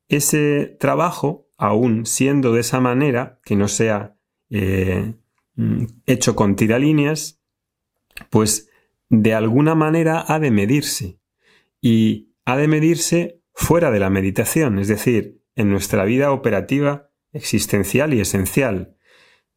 Ese 0.08 0.76
trabajo, 0.80 1.48
aún 1.58 2.06
siendo 2.06 2.54
de 2.54 2.62
esa 2.62 2.80
manera, 2.82 3.40
que 3.46 3.56
no 3.56 3.68
sea 3.68 4.18
eh, 4.50 5.14
mm, 5.14 5.21
hecho 6.06 6.36
con 6.36 6.56
tiralíneas, 6.56 7.42
pues 8.30 8.70
de 9.10 9.34
alguna 9.34 9.76
manera 9.76 10.24
ha 10.28 10.40
de 10.40 10.52
medirse 10.52 11.20
y 11.82 12.34
ha 12.46 12.58
de 12.58 12.68
medirse 12.68 13.42
fuera 13.54 13.92
de 13.92 14.00
la 14.00 14.10
meditación, 14.10 14.80
es 14.80 14.88
decir, 14.88 15.42
en 15.56 15.70
nuestra 15.70 16.06
vida 16.06 16.32
operativa, 16.32 17.10
existencial 17.34 18.14
y 18.14 18.22
esencial. 18.22 18.96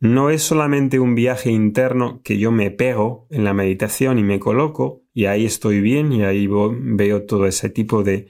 No 0.00 0.30
es 0.30 0.42
solamente 0.42 0.98
un 0.98 1.14
viaje 1.14 1.50
interno 1.50 2.20
que 2.22 2.38
yo 2.38 2.50
me 2.50 2.70
pego 2.70 3.26
en 3.30 3.44
la 3.44 3.54
meditación 3.54 4.18
y 4.18 4.22
me 4.22 4.40
coloco 4.40 5.02
y 5.14 5.26
ahí 5.26 5.46
estoy 5.46 5.80
bien 5.80 6.12
y 6.12 6.24
ahí 6.24 6.48
veo 6.48 7.24
todo 7.24 7.46
ese 7.46 7.70
tipo 7.70 8.02
de... 8.02 8.28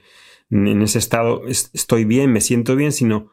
en 0.49 0.81
ese 0.81 0.99
estado 0.99 1.41
estoy 1.47 2.05
bien, 2.05 2.31
me 2.31 2.41
siento 2.41 2.75
bien, 2.75 2.91
sino 2.91 3.31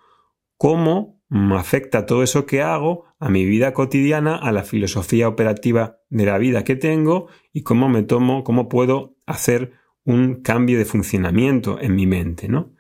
cómo 0.57 1.22
afecta 1.59 2.05
todo 2.05 2.23
eso 2.23 2.45
que 2.45 2.63
hago 2.63 3.07
a 3.19 3.31
mi 3.31 3.45
vida 3.47 3.73
cotidiana, 3.73 4.37
a 4.37 4.53
la 4.53 4.65
filosofía 4.65 5.29
operativa 5.29 5.99
de 6.11 6.27
la 6.27 6.39
vida 6.39 6.65
que 6.65 6.77
tengo 6.77 7.29
y 7.53 7.63
cómo 7.63 7.89
me 7.89 8.03
tomo, 8.03 8.45
cómo 8.45 8.69
puedo 8.69 9.17
hacer 9.27 9.73
un 10.05 10.43
cambio 10.43 10.79
de 10.79 10.85
funcionamiento 10.85 11.81
en 11.81 11.95
mi 11.95 12.07
mente, 12.07 12.49
¿no? 12.49 12.75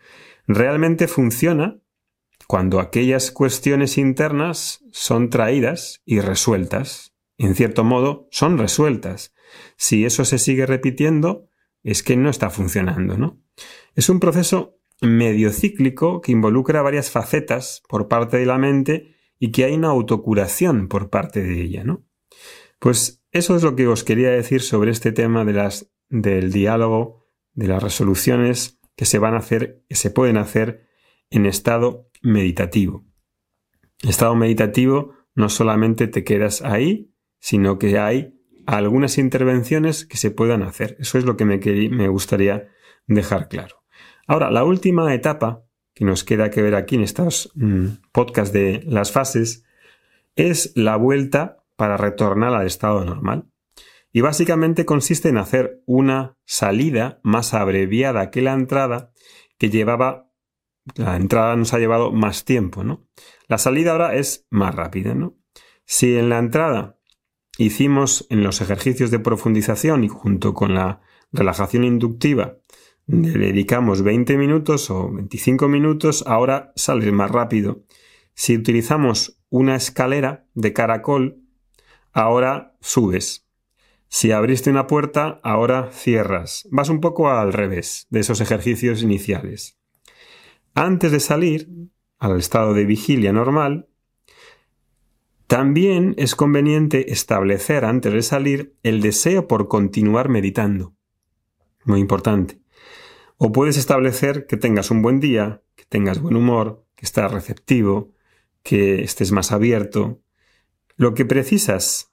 Realmente 0.46 1.08
funciona 1.08 1.78
cuando 2.46 2.80
aquellas 2.80 3.30
cuestiones 3.30 3.96
internas 3.96 4.84
son 4.90 5.30
traídas 5.30 6.02
y 6.04 6.20
resueltas. 6.20 7.14
En 7.38 7.54
cierto 7.54 7.84
modo, 7.84 8.28
son 8.30 8.58
resueltas. 8.58 9.32
Si 9.76 10.04
eso 10.04 10.24
se 10.24 10.38
sigue 10.38 10.66
repitiendo, 10.66 11.48
es 11.82 12.02
que 12.02 12.16
no 12.16 12.28
está 12.28 12.50
funcionando, 12.50 13.16
¿no? 13.16 13.40
Es 13.94 14.08
un 14.08 14.20
proceso 14.20 14.78
medio 15.02 15.50
cíclico 15.50 16.20
que 16.20 16.32
involucra 16.32 16.82
varias 16.82 17.10
facetas 17.10 17.82
por 17.88 18.08
parte 18.08 18.36
de 18.38 18.46
la 18.46 18.58
mente 18.58 19.16
y 19.38 19.50
que 19.50 19.64
hay 19.64 19.74
una 19.74 19.88
autocuración 19.88 20.88
por 20.88 21.10
parte 21.10 21.42
de 21.42 21.60
ella, 21.60 21.84
¿no? 21.84 22.04
Pues 22.78 23.22
eso 23.32 23.56
es 23.56 23.62
lo 23.62 23.76
que 23.76 23.86
os 23.86 24.04
quería 24.04 24.30
decir 24.30 24.62
sobre 24.62 24.90
este 24.90 25.12
tema 25.12 25.44
de 25.44 25.52
las 25.52 25.92
del 26.08 26.52
diálogo, 26.52 27.26
de 27.54 27.68
las 27.68 27.82
resoluciones 27.82 28.78
que 28.96 29.04
se 29.04 29.18
van 29.18 29.34
a 29.34 29.38
hacer, 29.38 29.84
que 29.88 29.94
se 29.96 30.10
pueden 30.10 30.36
hacer 30.36 30.86
en 31.30 31.46
estado 31.46 32.10
meditativo. 32.20 33.04
estado 34.02 34.34
meditativo 34.34 35.14
no 35.34 35.48
solamente 35.48 36.06
te 36.08 36.24
quedas 36.24 36.62
ahí, 36.62 37.12
sino 37.40 37.78
que 37.78 37.98
hay 37.98 38.38
algunas 38.66 39.18
intervenciones 39.18 40.06
que 40.06 40.16
se 40.16 40.30
puedan 40.30 40.62
hacer. 40.62 40.96
Eso 41.00 41.18
es 41.18 41.24
lo 41.24 41.36
que 41.36 41.44
me, 41.44 41.58
me 41.58 42.08
gustaría 42.08 42.68
dejar 43.06 43.48
claro. 43.48 43.81
Ahora, 44.26 44.50
la 44.50 44.64
última 44.64 45.12
etapa 45.14 45.64
que 45.94 46.04
nos 46.04 46.24
queda 46.24 46.50
que 46.50 46.62
ver 46.62 46.74
aquí 46.74 46.96
en 46.96 47.02
estos 47.02 47.50
mm, 47.54 47.86
podcasts 48.12 48.52
de 48.52 48.82
las 48.86 49.12
fases 49.12 49.64
es 50.36 50.72
la 50.74 50.96
vuelta 50.96 51.64
para 51.76 51.96
retornar 51.96 52.54
al 52.54 52.66
estado 52.66 53.04
normal. 53.04 53.48
Y 54.12 54.20
básicamente 54.20 54.84
consiste 54.84 55.30
en 55.30 55.38
hacer 55.38 55.82
una 55.86 56.36
salida 56.44 57.20
más 57.22 57.54
abreviada 57.54 58.30
que 58.30 58.42
la 58.42 58.52
entrada, 58.52 59.10
que 59.58 59.70
llevaba, 59.70 60.30
la 60.96 61.16
entrada 61.16 61.56
nos 61.56 61.72
ha 61.72 61.78
llevado 61.78 62.12
más 62.12 62.44
tiempo, 62.44 62.84
¿no? 62.84 63.06
La 63.48 63.58
salida 63.58 63.92
ahora 63.92 64.14
es 64.14 64.46
más 64.50 64.74
rápida, 64.74 65.14
¿no? 65.14 65.36
Si 65.86 66.16
en 66.16 66.28
la 66.28 66.38
entrada 66.38 66.98
hicimos 67.58 68.26
en 68.30 68.42
los 68.42 68.60
ejercicios 68.60 69.10
de 69.10 69.18
profundización 69.18 70.04
y 70.04 70.08
junto 70.08 70.54
con 70.54 70.74
la 70.74 71.00
relajación 71.32 71.84
inductiva 71.84 72.58
le 73.12 73.46
dedicamos 73.46 74.02
20 74.02 74.38
minutos 74.38 74.90
o 74.90 75.12
25 75.12 75.68
minutos, 75.68 76.24
ahora 76.26 76.72
sale 76.76 77.12
más 77.12 77.30
rápido. 77.30 77.84
Si 78.32 78.56
utilizamos 78.56 79.38
una 79.50 79.76
escalera 79.76 80.46
de 80.54 80.72
caracol, 80.72 81.42
ahora 82.12 82.74
subes. 82.80 83.46
Si 84.08 84.32
abriste 84.32 84.70
una 84.70 84.86
puerta, 84.86 85.40
ahora 85.42 85.90
cierras. 85.92 86.66
Vas 86.70 86.88
un 86.88 87.00
poco 87.00 87.30
al 87.30 87.52
revés 87.52 88.06
de 88.08 88.20
esos 88.20 88.40
ejercicios 88.40 89.02
iniciales. 89.02 89.78
Antes 90.74 91.12
de 91.12 91.20
salir 91.20 91.68
al 92.18 92.38
estado 92.38 92.72
de 92.72 92.86
vigilia 92.86 93.32
normal, 93.34 93.88
también 95.46 96.14
es 96.16 96.34
conveniente 96.34 97.12
establecer 97.12 97.84
antes 97.84 98.10
de 98.10 98.22
salir 98.22 98.74
el 98.82 99.02
deseo 99.02 99.48
por 99.48 99.68
continuar 99.68 100.30
meditando. 100.30 100.94
Muy 101.84 102.00
importante. 102.00 102.61
O 103.44 103.50
puedes 103.50 103.76
establecer 103.76 104.46
que 104.46 104.56
tengas 104.56 104.92
un 104.92 105.02
buen 105.02 105.18
día, 105.18 105.64
que 105.74 105.84
tengas 105.84 106.20
buen 106.20 106.36
humor, 106.36 106.86
que 106.94 107.04
estás 107.04 107.32
receptivo, 107.32 108.14
que 108.62 109.02
estés 109.02 109.32
más 109.32 109.50
abierto. 109.50 110.22
Lo 110.94 111.12
que 111.14 111.24
precisas 111.24 112.12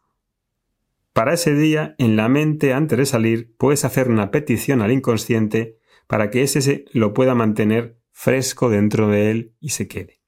para 1.13 1.36
ese 1.36 1.53
día, 1.53 1.93
en 2.00 2.15
la 2.15 2.29
mente, 2.29 2.74
antes 2.74 2.98
de 2.98 3.05
salir, 3.05 3.55
puedes 3.59 3.86
hacer 3.86 4.09
una 4.09 4.31
petición 4.31 4.81
al 4.81 4.91
inconsciente 4.91 5.77
para 6.07 6.31
que 6.31 6.41
ese 6.41 6.86
lo 6.93 7.13
pueda 7.13 7.36
mantener 7.36 8.00
fresco 8.12 8.71
dentro 8.71 9.07
de 9.09 9.29
él 9.29 9.53
y 9.59 9.69
se 9.69 9.88
quede. 9.88 10.24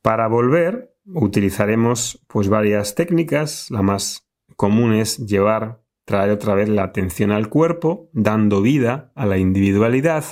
Para 0.00 0.26
volver, 0.26 0.96
utilizaremos 1.04 2.24
pues 2.26 2.48
varias 2.48 2.96
técnicas. 2.96 3.70
La 3.70 3.82
más 3.82 4.26
común 4.56 4.94
es 4.94 5.18
llevar, 5.18 5.81
traer 6.04 6.30
otra 6.30 6.54
vez 6.54 6.68
la 6.68 6.84
atención 6.84 7.30
al 7.30 7.48
cuerpo, 7.48 8.10
dando 8.12 8.62
vida 8.62 9.12
a 9.14 9.26
la 9.26 9.38
individualidad, 9.38 10.24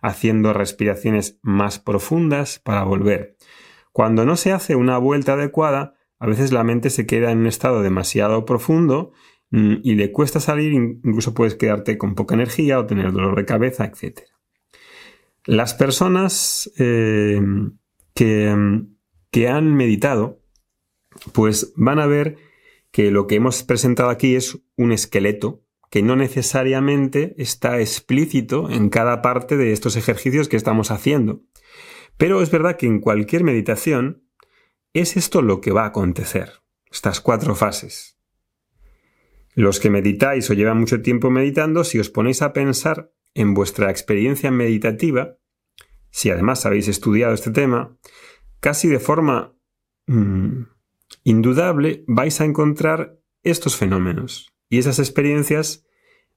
haciendo 0.00 0.52
respiraciones 0.52 1.38
más 1.42 1.78
profundas 1.78 2.58
para 2.58 2.84
volver. 2.84 3.36
Cuando 3.92 4.24
no 4.24 4.36
se 4.36 4.52
hace 4.52 4.76
una 4.76 4.98
vuelta 4.98 5.34
adecuada, 5.34 5.94
a 6.18 6.26
veces 6.26 6.52
la 6.52 6.64
mente 6.64 6.90
se 6.90 7.06
queda 7.06 7.30
en 7.30 7.38
un 7.38 7.46
estado 7.46 7.82
demasiado 7.82 8.44
profundo 8.44 9.12
mm, 9.50 9.76
y 9.82 9.94
le 9.94 10.12
cuesta 10.12 10.40
salir, 10.40 10.72
incluso 10.72 11.32
puedes 11.32 11.54
quedarte 11.54 11.96
con 11.96 12.14
poca 12.14 12.34
energía 12.34 12.78
o 12.78 12.86
tener 12.86 13.12
dolor 13.12 13.36
de 13.36 13.44
cabeza, 13.44 13.84
etc. 13.84 14.20
Las 15.46 15.74
personas 15.74 16.70
eh, 16.78 17.40
que, 18.14 18.84
que 19.30 19.48
han 19.48 19.74
meditado, 19.74 20.40
pues 21.32 21.72
van 21.76 21.98
a 21.98 22.06
ver 22.06 22.36
que 22.94 23.10
lo 23.10 23.26
que 23.26 23.34
hemos 23.34 23.64
presentado 23.64 24.08
aquí 24.08 24.36
es 24.36 24.56
un 24.76 24.92
esqueleto 24.92 25.64
que 25.90 26.04
no 26.04 26.14
necesariamente 26.14 27.34
está 27.38 27.80
explícito 27.80 28.70
en 28.70 28.88
cada 28.88 29.20
parte 29.20 29.56
de 29.56 29.72
estos 29.72 29.96
ejercicios 29.96 30.48
que 30.48 30.56
estamos 30.56 30.92
haciendo. 30.92 31.42
Pero 32.18 32.40
es 32.40 32.52
verdad 32.52 32.76
que 32.76 32.86
en 32.86 33.00
cualquier 33.00 33.42
meditación 33.42 34.22
es 34.92 35.16
esto 35.16 35.42
lo 35.42 35.60
que 35.60 35.72
va 35.72 35.82
a 35.82 35.86
acontecer, 35.86 36.62
estas 36.88 37.20
cuatro 37.20 37.56
fases. 37.56 38.16
Los 39.56 39.80
que 39.80 39.90
meditáis 39.90 40.48
o 40.50 40.54
llevan 40.54 40.78
mucho 40.78 41.02
tiempo 41.02 41.30
meditando, 41.30 41.82
si 41.82 41.98
os 41.98 42.10
ponéis 42.10 42.42
a 42.42 42.52
pensar 42.52 43.12
en 43.34 43.54
vuestra 43.54 43.90
experiencia 43.90 44.52
meditativa, 44.52 45.36
si 46.12 46.30
además 46.30 46.64
habéis 46.64 46.86
estudiado 46.86 47.34
este 47.34 47.50
tema, 47.50 47.98
casi 48.60 48.86
de 48.86 49.00
forma 49.00 49.58
mm, 50.06 50.73
indudable 51.24 52.04
vais 52.06 52.40
a 52.40 52.44
encontrar 52.44 53.18
estos 53.42 53.76
fenómenos. 53.76 54.54
Y 54.68 54.78
esas 54.78 54.98
experiencias 54.98 55.84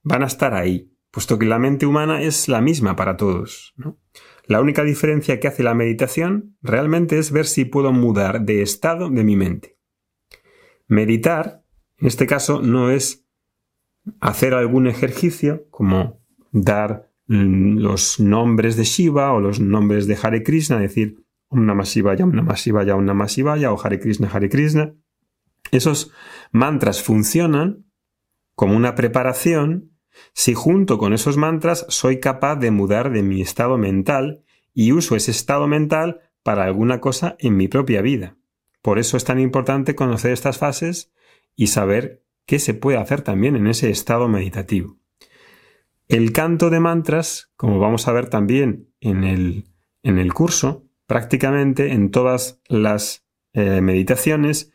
van 0.02 0.22
a 0.22 0.26
estar 0.26 0.54
ahí, 0.54 0.92
puesto 1.10 1.38
que 1.38 1.46
la 1.46 1.58
mente 1.58 1.86
humana 1.86 2.22
es 2.22 2.48
la 2.48 2.60
misma 2.60 2.96
para 2.96 3.16
todos. 3.16 3.74
La 4.46 4.60
única 4.60 4.82
diferencia 4.82 5.38
que 5.40 5.48
hace 5.48 5.62
la 5.62 5.74
meditación 5.74 6.56
realmente 6.62 7.18
es 7.18 7.30
ver 7.30 7.46
si 7.46 7.64
puedo 7.64 7.92
mudar 7.92 8.42
de 8.42 8.62
estado 8.62 9.10
de 9.10 9.24
mi 9.24 9.36
mente. 9.36 9.78
Meditar, 10.86 11.64
en 11.98 12.06
este 12.06 12.26
caso, 12.26 12.62
no 12.62 12.90
es 12.90 13.26
hacer 14.20 14.54
algún 14.54 14.86
ejercicio 14.86 15.66
como 15.70 16.22
dar 16.50 17.12
los 17.26 18.18
nombres 18.20 18.76
de 18.76 18.84
Shiva 18.84 19.32
o 19.34 19.40
los 19.40 19.60
nombres 19.60 20.06
de 20.06 20.16
Hare 20.20 20.42
Krishna, 20.42 20.78
decir 20.78 21.22
Om 21.48 21.66
Namah 21.66 21.86
Om 22.22 22.32
Namah 22.32 22.94
Om 22.94 23.04
Namah 23.04 23.72
o 23.72 23.76
Hare 23.82 23.98
Krishna, 23.98 24.28
Hare 24.32 24.48
Krishna. 24.48 24.94
Esos 25.70 26.12
mantras 26.52 27.02
funcionan 27.02 27.86
como 28.54 28.76
una 28.76 28.94
preparación 28.94 29.92
si 30.34 30.54
junto 30.54 30.98
con 30.98 31.12
esos 31.12 31.36
mantras 31.36 31.86
soy 31.88 32.20
capaz 32.20 32.56
de 32.56 32.70
mudar 32.70 33.12
de 33.12 33.22
mi 33.22 33.40
estado 33.40 33.78
mental 33.78 34.42
y 34.74 34.92
uso 34.92 35.16
ese 35.16 35.30
estado 35.30 35.66
mental 35.66 36.20
para 36.42 36.64
alguna 36.64 37.00
cosa 37.00 37.36
en 37.38 37.56
mi 37.56 37.68
propia 37.68 38.02
vida. 38.02 38.36
Por 38.82 38.98
eso 38.98 39.16
es 39.16 39.24
tan 39.24 39.38
importante 39.38 39.94
conocer 39.94 40.32
estas 40.32 40.58
fases 40.58 41.12
y 41.56 41.68
saber 41.68 42.24
qué 42.46 42.58
se 42.58 42.74
puede 42.74 42.98
hacer 42.98 43.22
también 43.22 43.56
en 43.56 43.66
ese 43.66 43.90
estado 43.90 44.28
meditativo. 44.28 44.98
El 46.08 46.32
canto 46.32 46.70
de 46.70 46.80
mantras, 46.80 47.52
como 47.56 47.78
vamos 47.78 48.08
a 48.08 48.12
ver 48.12 48.30
también 48.30 48.88
en 49.00 49.24
el, 49.24 49.66
en 50.02 50.18
el 50.18 50.32
curso, 50.32 50.87
prácticamente 51.08 51.92
en 51.92 52.10
todas 52.10 52.60
las 52.68 53.26
eh, 53.54 53.80
meditaciones 53.80 54.72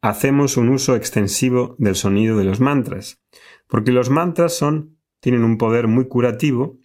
hacemos 0.00 0.56
un 0.56 0.68
uso 0.68 0.94
extensivo 0.94 1.74
del 1.78 1.96
sonido 1.96 2.38
de 2.38 2.44
los 2.44 2.60
mantras, 2.60 3.20
porque 3.66 3.90
los 3.90 4.08
mantras 4.08 4.56
son, 4.56 4.98
tienen 5.20 5.42
un 5.42 5.58
poder 5.58 5.88
muy 5.88 6.06
curativo 6.06 6.78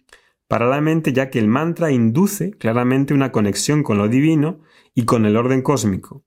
para 0.48 0.66
la 0.66 0.80
mente 0.80 1.12
ya 1.12 1.30
que 1.30 1.38
el 1.38 1.46
mantra 1.46 1.92
induce 1.92 2.50
claramente 2.50 3.14
una 3.14 3.30
conexión 3.30 3.84
con 3.84 3.96
lo 3.96 4.08
divino 4.08 4.60
y 4.92 5.04
con 5.04 5.24
el 5.24 5.36
orden 5.36 5.62
cósmico. 5.62 6.24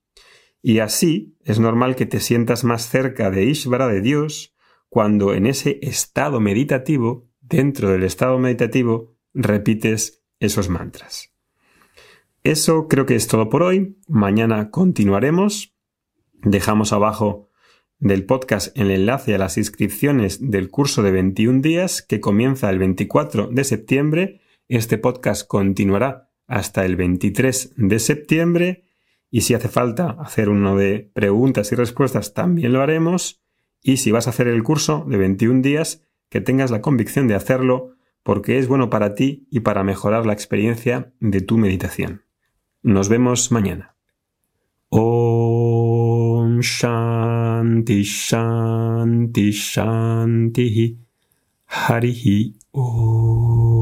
Y 0.61 0.79
así 0.79 1.37
es 1.43 1.59
normal 1.59 1.97
que 1.97 2.05
te 2.05 2.21
sientas 2.21 2.63
más 2.63 2.87
cerca 2.87 3.29
de 3.29 3.43
Ishvara, 3.43 3.87
de 3.87 3.99
Dios, 3.99 4.55
cuando 4.87 5.33
en 5.33 5.47
ese 5.47 5.79
estado 5.81 6.39
meditativo, 6.39 7.29
dentro 7.41 7.89
del 7.89 8.03
estado 8.03 8.39
meditativo, 8.39 9.17
repites 9.33 10.23
esos 10.39 10.69
mantras. 10.69 11.32
Eso 12.43 12.87
creo 12.89 13.05
que 13.05 13.15
es 13.15 13.27
todo 13.27 13.49
por 13.49 13.63
hoy. 13.63 13.97
Mañana 14.07 14.69
continuaremos 14.69 15.73
Dejamos 16.45 16.91
abajo 16.91 17.49
del 17.99 18.25
podcast 18.25 18.77
el 18.77 18.91
enlace 18.91 19.33
a 19.33 19.37
las 19.37 19.57
inscripciones 19.57 20.51
del 20.51 20.69
curso 20.69 21.03
de 21.03 21.11
21 21.11 21.61
días 21.61 22.01
que 22.01 22.19
comienza 22.19 22.69
el 22.69 22.79
24 22.79 23.47
de 23.47 23.63
septiembre. 23.63 24.41
Este 24.67 24.97
podcast 24.97 25.47
continuará 25.47 26.29
hasta 26.45 26.83
el 26.83 26.97
23 26.97 27.75
de 27.77 27.99
septiembre 27.99 28.83
y 29.31 29.41
si 29.41 29.53
hace 29.53 29.69
falta 29.69 30.17
hacer 30.19 30.49
uno 30.49 30.75
de 30.75 31.09
preguntas 31.13 31.71
y 31.71 31.75
respuestas 31.75 32.33
también 32.33 32.73
lo 32.73 32.81
haremos. 32.81 33.41
Y 33.81 33.97
si 33.97 34.11
vas 34.11 34.27
a 34.27 34.31
hacer 34.31 34.49
el 34.49 34.63
curso 34.63 35.05
de 35.07 35.15
21 35.15 35.61
días, 35.61 36.03
que 36.29 36.41
tengas 36.41 36.71
la 36.71 36.81
convicción 36.81 37.29
de 37.29 37.35
hacerlo 37.35 37.95
porque 38.21 38.57
es 38.57 38.67
bueno 38.67 38.89
para 38.89 39.15
ti 39.15 39.47
y 39.49 39.61
para 39.61 39.85
mejorar 39.85 40.25
la 40.25 40.33
experiencia 40.33 41.13
de 41.21 41.39
tu 41.39 41.57
meditación. 41.57 42.22
Nos 42.83 43.09
vemos 43.09 43.51
mañana. 43.51 43.93
Shanti 46.63 48.03
Shanti 48.03 49.51
Shanti 49.51 50.97
Harihi 51.67 52.55
Om. 52.71 53.72